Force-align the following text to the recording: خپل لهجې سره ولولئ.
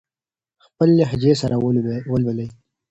خپل 0.65 0.89
لهجې 0.99 1.33
سره 1.41 1.55
ولولئ. 2.11 2.47